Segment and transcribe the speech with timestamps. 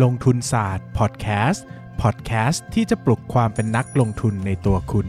[0.00, 1.64] ลงทุนศาสตร์พอดแคสต์
[2.02, 5.06] พอดแคสต์ที่จะปลุกความเป็นนักลงทุนในตัวคุณ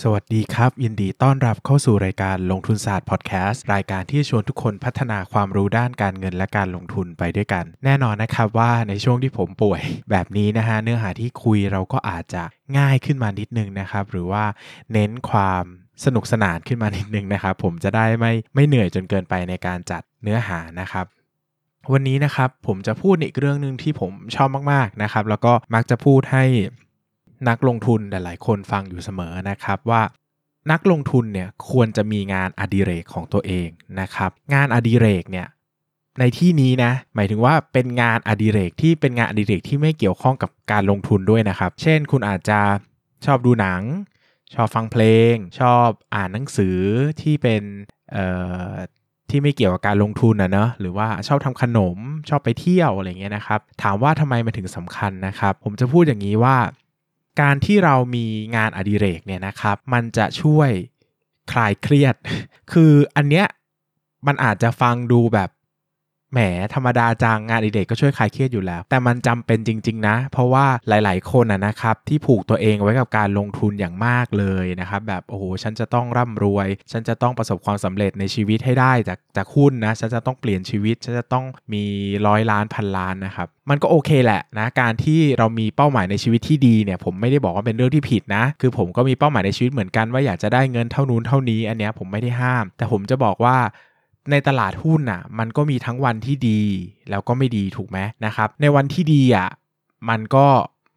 [0.00, 12.42] สวัสดีครับ ยินดีต้อนรับเข้าสู่รายการลงทุนศาสตร์พอดแคสต์รายการที่ชวนทุกคนพัฒนาความรู้ด้านการเงินและการลงทุนไปด้วยกัน แน่นอนนะครับว่าในช่วงที่ผมป่วย แบบนี้นะฮะเนื้อหาที่คุยเราก็อาจจะ
[12.78, 14.44] ง่ายขึ้นมานิดนึงนะครับ หรือว่า
[14.92, 15.64] เน้นความ
[16.04, 21.06] สนุกสนานขึ้นมานิดนึงนะครับ ผมจะได้ไม่ไม่เหนื่อยจนเกินไปในการจัดเนื้อหานะครับ
[21.92, 26.44] วันนี้นะครับผมจะพูดอีกเรื่องหนึ่งที่ผมชอบมากๆนะครับ แล้วก็มักจะพูดให้
[27.48, 30.02] นักลงทุนหลาย ๆ คนฟังอยู่เสมอนะครับว่า
[30.72, 33.68] นักลงทุนเนี่ยควรจะมีงานอดิเรกของตัวเอง
[34.00, 35.46] นะครับ งานอดิเรกเนี่ย
[36.18, 42.60] ในที่นี้นะหมายถึงว่าเป็นงานอดิเรกที่เป็นงานอดิเรกที่ไม่เกี่ยวข้องกับการลงทุนด้วยนะครับ เช่น คุณอาจจะ
[43.26, 43.82] ชอบดูหนัง
[44.54, 46.78] ชอบฟังเพลง ชอบอ่านหนังสือ
[47.20, 47.62] ที่เป็น
[48.12, 48.24] เอ่
[48.70, 48.72] อ
[49.30, 51.98] ที่ไม่เกี่ยวกับการลงทุนนะเนอะหรือว่าชอบทำขนม
[52.28, 56.56] ชอบไปเที่ยวอะไรเงี้ยนะครับถามว่าทำไมมันถึงสำคัญนะครับ ผมจะพูดอย่างนี้ว่า
[57.40, 60.70] การที่เรามีงานอดิเรกเนี่ยนะครับ มันจะช่วย
[61.52, 62.14] คลายเครียด
[62.72, 63.46] คืออันเนี้ย
[64.26, 65.50] มันอาจจะฟังดูแบบ
[66.32, 66.38] แหม
[66.74, 81.84] ธรรมดาจังงานอดิเรกก็ช่วยคลายเครียดอยู่แล้ว แต่มันจำเป็นจริง ๆ นะ เพราะว่าหลาย ๆ คนนะนะครับที่ผูกตัวเองไว้กับการลงทุนอย่างมากเลยนะครับแบบโอ้โหฉันจะต้องร่ำรวย ฉันจะต้องประสบความสำเร็จในชีวิตให้ได้จากจากหุ้นนะฉันจะต้องเปลี่ยนชีวิตฉันจะต้องมี
[82.26, 93.56] ร้อยล้านพันล้านนะครับมันก็โอเคแหละนะการที่เรามีเป้าหมายในชีวิตที่ดีเนี่ยผมไม่ได้บอกว่าเป็นเรื่องที่ผิดนะ คือผมก็มีเป้าหมายในชีวิตเหมือนกันว่าอยากจะได้เงินเท่านู้นเท่านี้อันเนี้ยผมไม่ได้ห้าม แต่ผมจะบอกว่า
[94.30, 96.60] ในตลาดหุ้นอะมันก็มีทั้งวันที่ดี
[97.10, 99.48] แล้วก็ไม่ดีถูกไหมนะครับ ในวันที่ดีอะ
[100.08, 100.46] มันก็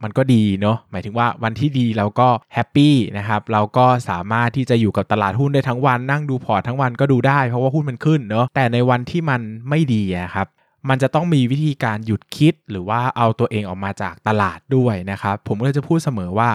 [0.04, 10.48] มันก็ดีเนาะหมายถึงว่าวันที่ดีเราก็แฮปปี้นะครับเราก็สามารถที่จะอยู่กับตลาดหุ้นได้ทั้งวันนั่งดูพอร์ตทั้งวันก็ดูได้เพราะว่าหุ้นมันขึ้นเนาะแต่ในวันที่มันไม่ดีอะครับ
[10.90, 16.50] มันจะต้องมีวิธีการหยุดคิดหรือว่าเอาตัวเองออกมาจากตลาดด้วยนะครับ ผมก็จะพูดเสมอว่า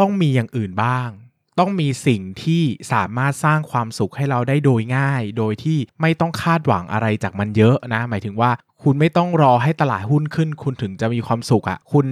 [0.00, 1.08] ต้องมีอย่างอื่นบ้าง
[1.58, 8.50] ต้องมีสิ่งที่สามารถสร้างความสุขให้เราได้โดยง่าย โดยที่ไม่ต้องคาดหวังอะไรจากมันเยอะนะ หมายถึงว่า
[8.82, 12.06] คุณไม่ต้องรอให้ตลาดหุ้นขึ้น คุณถึงจะมีความสุขอะ่ะ คุณ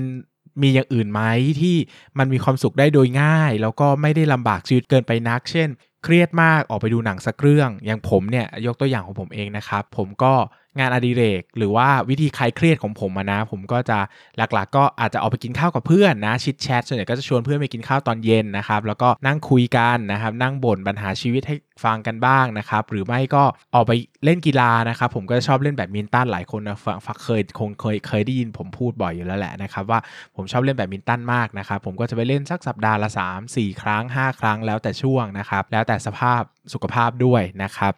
[0.62, 1.22] มีอย่างอื่นไหม
[1.60, 1.76] ที่
[2.18, 5.68] มันมีความสุขได้โดยง่าย แล้วก็ไม่ได้ลำบากชีวิตเกินไปนัก เช่น
[6.04, 10.34] เครียดมากออกไปดูหนังสักเรื่อง อย่างผมเนี่ยยกตัวอย่างของผมเองนะครับ ผมก็
[10.78, 13.98] งานอดิเรก หรือว่าวิธีคลายเครียดของผมนะ ผมก็จะ
[14.36, 23.44] หลักๆ ก็อาจจะออกไปกินข้าวกับเพื่อนนะชิดแชทส่วนใหญ่ก็จะชวนเพื่อนไปกินข้าวตอนเย็นนะครับแล้วก็นั่งคุยกันนะครับนั่งบ่นปัญหาชีวิตให้ฟังกันบ้างนะครับหรือไม่ก็
[23.74, 23.92] ออกไป
[24.24, 30.00] เล่นกีฬานะครับผมก็ชอบเล่นแบดมินตันหลายคนนะฟังเคยคงเคยเคยได้ยินผมพูดบ่อยอยู่แล้วแหละนะครับว่า
[30.36, 36.42] ผมชอบเล่นแบดมินตันมากนะครับผมก็จะไปเล่นสักสัปดาห์ละ 3 4 ครั้ง 5 ครั้งแล้วแต่ช่วงนะครับแล้วแต่สภาพ
[36.72, 37.94] สุขภาพด้วยนะครับ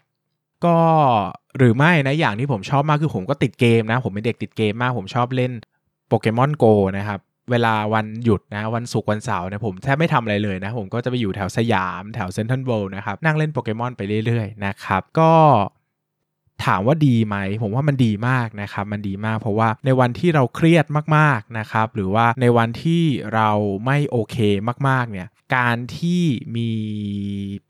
[0.66, 0.76] ก็
[1.58, 5.52] หรือไม่นะอย่างที่ผมชอบมากคือผมก็ติดเกมนะ ผมเป็นเด็กติดเกมมาก ผมชอบเล่น
[6.08, 6.66] โปเกมอนโก
[6.98, 7.20] นะครับ
[7.50, 15.32] เวลาวันหยุดนะวันศุกร์วันเสาร์เนี่ยผมแทบไม่ทำอะไรเลยนะ ผมก็จะไปอยู่แถวสยามแถวเซ็นทรัลเวิลด์นะครับ นั่งเล่นโปเกมอนไปเรื่อยๆนะครับ ก็
[16.64, 20.86] ถามว่าดีไหม ผมว่ามันดีมากนะครับ มันดีมากเพราะว่าในวันที่เราเครียด
[21.16, 23.02] มากๆนะครับ หรือว่าในวันที่
[23.34, 23.50] เรา
[23.86, 24.36] ไม่โอเค
[24.88, 26.22] มากๆเนี่ย การที่
[26.56, 26.70] มี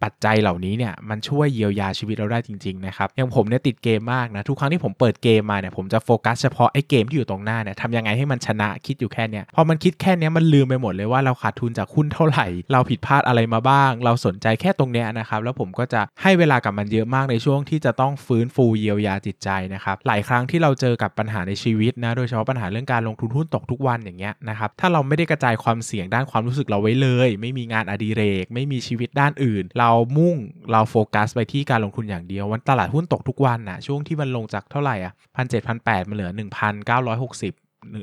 [0.02, 30.36] ปัจจัยเหล่านี้เนี่ยมันช่วยเยียวยาชีวิตเราได้จริงๆนะครับอย่างผมเนี่ยติดเกมมากนะทุกครั้งที่ผมเปิดเกมมาเนี่ยผมจะโฟกัสเฉพาะไอ้เกมที่อยู่ตรงหน้าเนี่ยทำยังไงให้มันชนะคิดอยู่แค่เนี้ยพอมันคิดแค่เนี้ยมันลืมไปหมดเลยว่าเราขาดทุนจากหุ้นเท่าไหร่ เราผิดพลาดอะไรมาบ้าง เราสนใจแค่ตรงเนี้ยนะครับแล้วผมก็จะให้เวลากับมันเยอะมากในช่วงที่จะต้องฟื้นฟูเยียวยาจิตใจนะครับหลายครั้งที่เราเจอกับปัญหาในชีวิตนะโดยเฉพาะปัญหาเรื่องการลงทุนหุ้นตกทุกวันอย่างเงี้ยนะครับถ้าเราไม่ได้กระจายความเสี่ยงด้านความรู้สึกเราไว้เลย ไม่มีงานอดิเรก ไม่มีชีวิตด้านอื่น เรามุ่ง
[30.72, 37.54] เราโฟกัสไปที่การลงทุนอย่างเดียว วันตลาดหุ้นตกทุกวันนะช่วงที่มันลงจากเท่าไหร่อะพันเจ็ดพันแปดมันเหลือ1,960เก้าร้อยหกสิบ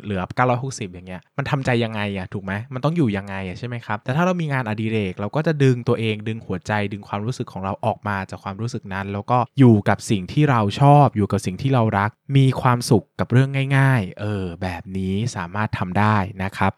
[0.04, 0.22] เหลือ
[0.54, 16.74] 960 อย่างเงี้ย มันทำใจยังไงอะถูกไหม มันต้องอยู่ยังไงอะใช่ไหมครับ แต่ถ้าเรามีงานอดิเรก เราก็จะดึงตัวเอง ดึงหัวใจ ดึงความรู้สึกของเราออกมาจากความรู้สึกนั้น แล้วก็อยู่กับสิ่งที่เราชอบ อยู่กับสิ่งที่เรารัก มีความสุขกับเรื่องง่าย ๆ เออ แบบนี้สามารถทำได้นะครับ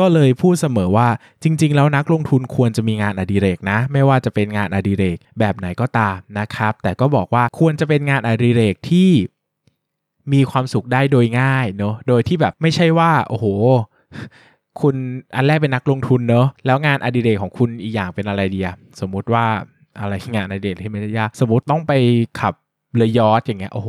[0.00, 1.08] ก็เลยพูดเสมอว่า
[1.42, 9.10] จริง ๆ แล้วนักลงทุนควรจะมีงานอดิเรกนะ ไม่ว่าจะเป็นงานอดิเรกแบบไหนก็ตามนะครับ แต่ก็บอกว่าควรจะเป็นงานอดิเรกที่
[10.32, 13.46] มีความสุขได้โดยง่ายเนาะโดยที่แบบไม่ใช่ว่า โอ้โห
[14.80, 14.96] คุณ
[15.34, 19.44] อันแรกเป็นนักลงทุนเนาะแล้วงานอดิเรกของคุณอีกอย่างเป็นอะไรเดีอะสมมุติว่า
[20.00, 21.92] อะไรงานอดิเรกที่ไม่ได้ยากสมมติต้องไป
[22.40, 22.54] ขับ
[22.96, 23.88] เรือยอทอย่างเงี้ยโอ้โห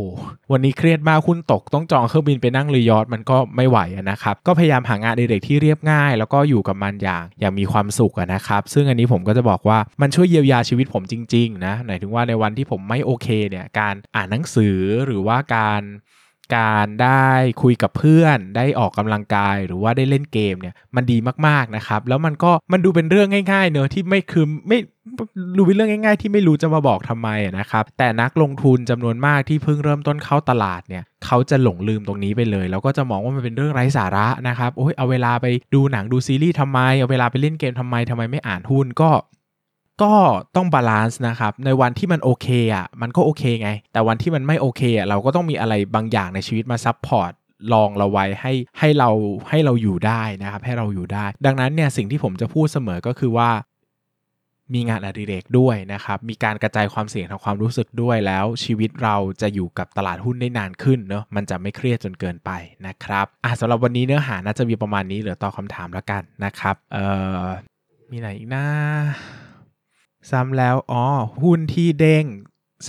[0.52, 3.80] วันนี้เครียดมากคุณตกต้องจองเครื่องบินไปนั่งเรือยอทมันก็ไม่ไหว
[4.12, 15.82] นะครับก็พยายามหางานเด็กที่เรียบง่าย แล้วก็อยู่กับมันอย่างอย่างมีความสุขนะครับซึ่งอันนี้ผมก็จะบอกว่ามันช่วยเยียวยาชีวิตผมจริงๆนะหมายถึงว่าในวันที่ผมไม่โอเคเนี่ยการอ่านหนังสือหรือว่าการ
[16.56, 17.28] การได้
[17.62, 21.18] คุยกับเพื่อน ได้ออกกำลังกายหรือว่าได้เล่นเกมเนี่ยมันดี
[21.48, 24.80] มากๆนะครับ แล้วมันก็มันดูเป็นเรื่องง่ายๆเนอะที่ไม่คือไม่
[25.58, 27.30] ดูเป็นเรื่องง่ายๆ ที่ไม่รู้จะมาบอกทำไม
[27.60, 35.46] นะครับ แต่นักลงทุนจำนวนมากที่เพิ่งเริ่มต้นเข้าตลาดเนี่ยเขาจะหลงลืมตรงนี้ไปเลย แล้วก็จะมองว่ามันเป็นเรื่องไร้สาระนะครับโอ้ยเอาเวลาไป
[35.76, 39.10] ดูหนังดูซีรีส์ทำไม เอาเวลาไปเล่นเกมทำไมทำไมไม่อ่านหุ้นก็
[40.02, 40.14] ก็
[40.56, 49.10] ต้อง balance นะครับ ในวันที่มันโอเคอะมันก็โอเคไง แต่วันที่มันไม่โอเคอะเราก็ต้องมีอะไรบางอย่างในชีวิตมา support รองเราไว้ให้ให้เรา
[49.50, 53.50] ให้เราอยู่ได้นะครับ ให้เราอยู่ได้ ดังนั้นเนี่ยสิ่งที่ผมจะพูดเสมอก็คือว่า
[54.74, 62.52] มีงานอดิเรกด้วยนะครับ มีการกระจายความเสี่ยงทางความรู้สึกด้วยแล้ว ชีวิตเราจะอยู่กับตลาดหุ้นได้นานขึ้นเนาะมันจะไม่เครียดจนเกินไป
[62.88, 67.06] นะครับอะสำหรับวันนี้เนื้อหาน่าจะมีประมาณนี้เหลือตอบคาถามแล้วกันนะครับเอ่
[67.44, 67.46] อ
[68.12, 68.64] มีไหนอีกนะ
[70.32, 71.04] ซ้ำแล้วอ๋อ
[71.44, 72.26] หุ้นที่เด้ง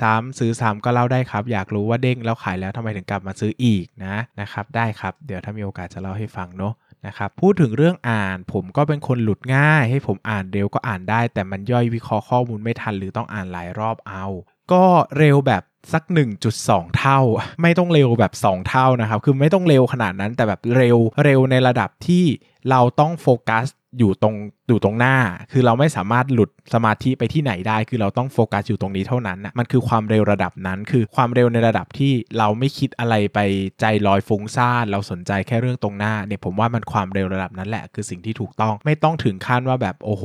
[0.01, 6.75] ซ้ำซื้อซ้ำก็เล่าได้ครับ อยากรู้ว่าเด้งแล้วขายแล้วทำไมถึงกลับมาซื้ออีกนะนะครับ ได้ครับ เดี๋ยวถ้ามีโอกาสจะเล่าให้ฟังเนาะ
[7.07, 14.27] นะครับพูดถึงเรื่องอ่านผมก็เป็นคนหลุดง่าย ให้ผมอ่านเร็วก็อ่านได้ แต่มันย่อยวิเคราะห์ข้อมูลไม่ทันหรือต้องอ่านหลายรอบเอา
[14.73, 14.85] ก็
[15.19, 15.63] เร็วแบบ
[15.93, 16.03] สัก
[16.51, 17.21] 1.2 เท่า
[17.63, 22.25] ไม่ต้องเร็วแบบ 2 เท่านะครับ คือไม่ต้องเร็วขนาดนั้นแต่แบบเร็วเร็วในระดับที่
[22.71, 23.67] เราต้องโฟกัส
[23.99, 24.35] อยู่ตรง
[24.69, 25.17] อยู่ตรงหน้า
[25.53, 33.39] คือเราไม่สามารถหลุดสมาธิไปที่ไหนได้ คือเราต้องโฟกัสอยู่ตรงนี้เท่านั้นนะมันคือความเร็วระดับนั้น คือความเร็วในระดับที่เราไม่คิดอะไรไป
[33.81, 40.25] ใจลอยฟุ้งซ่านเราสนใจแค่เรื่องตรงหน้าเนี่ยผมว่ามันความเร็วระดับนั้นแหละคือสิ่งที่ถูกต้องไม่ต้องถึงขั้นว่าแบบโอ้โห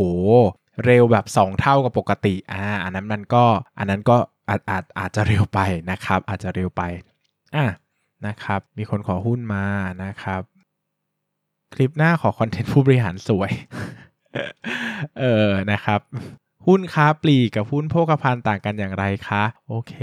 [0.86, 3.44] เร็วแบบ 2 เท่ากับปกติอ่าอันนั้นมันก็
[3.80, 4.18] อันนั้นก็
[4.50, 5.60] อาจอาจอาจจะเร็วไป
[5.92, 6.82] นะครับ อาจจะเร็วไป
[7.56, 7.66] อะ
[8.28, 9.66] นะครับ มีคนขอหุ้นมา
[10.04, 10.42] นะครับ
[11.74, 13.52] คลิปหน้าขอคอนเทนต์ผู้บริหารสวย
[15.20, 16.02] เออนะครับ
[16.68, 19.94] หุ้นค้าปลีกกับหุ้นโภคภัณฑ์ต่างกันอย่างไรคะ โอเค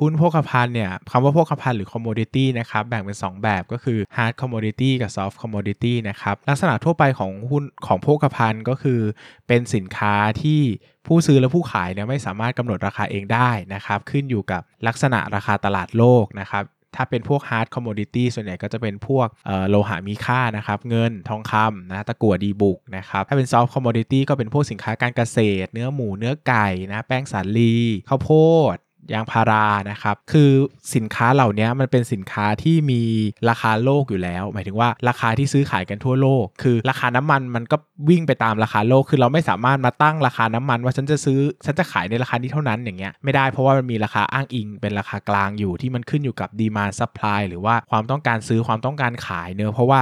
[0.00, 9.00] หุ้นโภคภัณฑ์เนี่ยคำว่าโภคภัณฑ์หรือ commodity นะครับ แบ่งเป็น 2 แบบก็คือ hard commodity กับ soft commodity นะครับ ลักษณะทั่วไปของหุ้นของโภคภัณฑ์ก็คือ
[9.48, 10.60] เป็นสินค้าที่
[11.06, 16.64] ผู้ซื้อและผู้ขายเนี่ยไม่สามารถกำหนดราคาเองได้นะครับ ขึ้นอยู่กับลักษณะราคาตลาดโลกนะครับ
[16.96, 19.28] ถ้าเป็นพวก hard commodity ส่วนใหญ่ก็จะเป็นพวก
[19.70, 27.74] โลหะมีค่านะครับ เงินทองคำนะตะกั่วดีบุกนะครับ ถ้าเป็น soft commodity ก็เป็นพวกสินค้าการเกษตร เนื้อหมูเนื้อไก่นะแป้งสาลี
[28.08, 28.30] ข้าวโพ
[28.74, 28.76] ด
[29.12, 30.50] ยางพารานะครับ คือ
[30.94, 33.02] สินค้าเหล่านี้มันเป็นสินค้าที่มี
[33.48, 37.76] ราคาโลกอยู่แล้ว หมายถึงว่าราคาที่ซื้อขายกันทั่วโลก คือราคาน้ำมันมันก็
[38.10, 50.00] วิ่งไปตามราคาโลก คือเราไม่สามารถมาตั้งราคาน้ำมัน ว่าฉันจะซื้อฉันจะขายในราคานี้เท่านั้นอย่างเงี้ยไม่ได้เพราะว่ามันมีราคาอ้างอิง เป็นราคากลางอยู่ที่มันขึ้นอยู่กับ demand supply หรือว่าความต้องการซื้อความต้องการขายเนอะเพราะว่า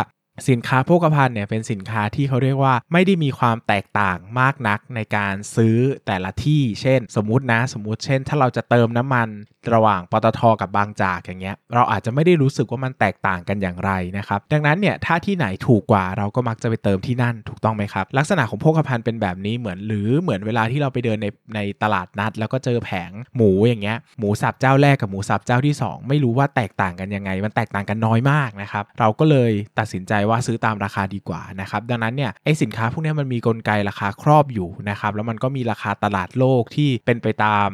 [0.48, 5.76] สินค้าโภคภัณฑ์เนี่ยเป็นสินค้าที่เขาเรียกว่าไม่ได้มีความแตกต่างมากนักในการซื้อ
[6.06, 9.28] แต่ละที่ เช่น สมมุตินะ สมมุติเช่น ถ้าเราจะเติมน้ำมัน
[9.74, 37.70] ระหว่างปตทกับบางจากอย่างเงี้ยเราอาจจะไม่ได้รู้สึกว่ามันแตกต่างกันอย่างไรนะครับดังนั้นเนี่ยถ้าที่ไหนถูกกว่าเราก็มักจะไปเติมที่นั่นถูกต้องไหมครับ ลักษณะของโภคภัณฑ์เป็นแบบนี้เหมือนหรือเหมือนเวลาที่เราไปเดินในในตลาดนัด แล้วก็เจอแผงหมูอย่างเงี้ยหมูสับเจ้าแรกกับหมูสับเจ้าที่ 2 ไม่รู้ว่าแตกต่างกันยังไง มันแตกต่างกันน้อยมากนะครับเราก็เลยตัดสินใจว่าซื้อตามราคาดีกว่านะครับดังนั้นเนี่ยไอ้สินค้าพวกนี้มันมีกลไกราคาครอบอยู่นะครับแล้วมันก็มีราคาตลาดโลกที่เป็นไปตาม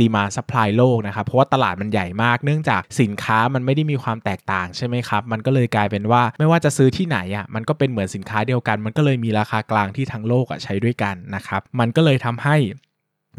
[0.00, 12.56] demand supply โลกนะครับ เพราะว่าตลาดมันใหญ่มาก เนื่องจากสินค้ามันไม่ได้มีความแตกต่างใช่ไหมครับ มันก็เลยกลายเป็นว่าไม่ว่าจะซื้อที่ไหนอะมันก็เป็นเหมือนสินค้าเดียวกัน มันก็เลยมีราคากลางที่ทั้งโลกอะใช้ด้วยกันนะครับ มันก็เลยทำให้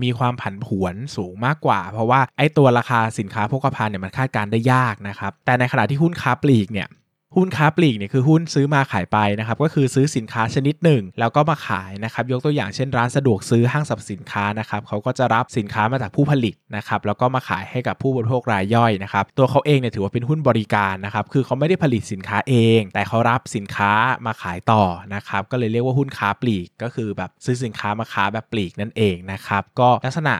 [0.03, 6.87] มีความผันผวนสูงมากกว่า เพราะว่าไอ้ตัวราคาสินค้าโภคภัณฑ์เนี่ยมันคาดการได้ยากนะครับแต่ในขณะที่หุ้นค้าปลีกเนี่ย
[7.35, 23.91] หุ้นค้าปลีกเนี่ยคือหุ้นซื้อมาขายไปนะครับก็คือซื้อสินค้าชนิดหนึ่ง แล้วก็มาขายนะครับยกตัวอย่างเช่นร้านสะดวกซื้อห้างสรรพสินค้านะครับเขาก็จะรับสินค้ามาจากผู้ผลิตนะครับแล้วก็มาขายให้กับผู้บริโภครายย่อยนะครับตัวเขาเองเนี่ยถือว่าเป็นหุ้นบริการนะครับคือเขาไม่ได้ผลิตสินค้าเอง แต่เขารับสินค้า
[24.25, 24.83] มาขายต่อ
[25.15, 30.35] นะครับก็เลยเรียกว่าหุ้นค้าปลีก ก็คือแบบซื้อสินค้ามาค้าแบบปลีกนั่นเองนะครับก็ลักษณะ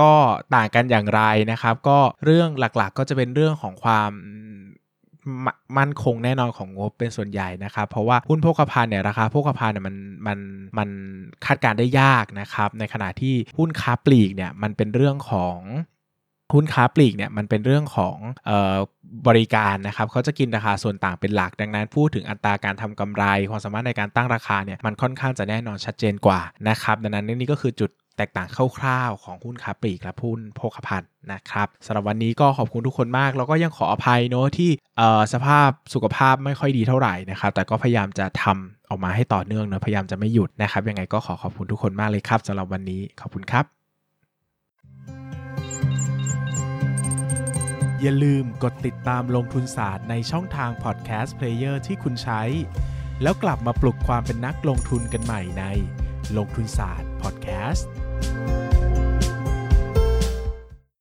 [0.00, 0.12] ก็
[0.54, 4.10] ต่างกันอย่างไรนะครับ ก็เรื่องหลักๆ ก็จะเป็นเรื่องของความ
[5.78, 9.96] มั่นคงแน่นอนของงบเป็นส่วนใหญ่นะครับ เพราะว่าหุ้นโภคภัณฑ์เนี่ยราคาโภคภัณฑ์เนี่ยมัน
[10.26, 10.38] มัน
[10.78, 10.88] มัน
[11.46, 15.58] คาดการได้ยากนะครับ ในขณะที่หุ้นค้าปลีกเนี่ยมันเป็นเรื่องของ
[16.54, 18.16] หุ้นค้าปลีกเนี่ยมันเป็นเรื่องของ
[18.50, 18.78] ออ
[19.26, 28.48] บริการนะครับเขาจะกินราคาส่วนต่างเป็นหลัก ดังนั้นพูดถึงอัตราการทำกำไร ความสามารถในการตั้งราคาเนี่ยมันค่อนข้างจะแน่นอนชัดเจนกว่านะครับดังนั้นนี่ก็คือจุด แตกต่าง
[28.78, 34.70] คร่าวๆของหุ้นค้าปลีกและหุ้นโภคภัณฑ์นะครับสำหรับวันนี้ก็ขอบคุณทุกคนมาก แล้วก็ยังขออภัยเนาะที่
[35.32, 43.64] สภาพสุขภาพไม่ค่อยดีเท่าไหร่นะครับแต่ก็พยายามจะทำออกมาให้ต่อเนื่องเนาะพยายามจะไม่หยุดนะครับยังไงก็ขอขอบคุณทุกคนมากเลยครับสำหรับวันนี้ขอบคุณครับ
[48.02, 52.42] อย่าลืมกดติดตามลงทุนศาสตร์ในช่องทางพอดแคสต์เพลเยอร์ที่คุณใช้
[53.22, 55.64] แล้วกลับมาปลุกความเป็นนักลงทุนกันใหม่ใน
[56.36, 57.88] ลงทุนศาสตร์พอดแคสต์